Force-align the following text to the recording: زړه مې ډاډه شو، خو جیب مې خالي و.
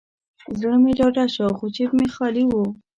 زړه 0.59 0.77
مې 0.83 0.91
ډاډه 0.99 1.25
شو، 1.33 1.47
خو 1.57 1.65
جیب 1.75 1.91
مې 1.97 2.07
خالي 2.15 2.43
و. 2.47 2.53